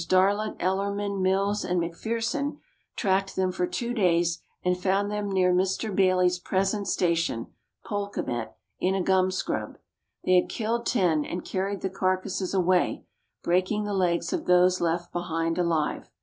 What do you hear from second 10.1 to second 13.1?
They had killed ten, and carried the carcases away,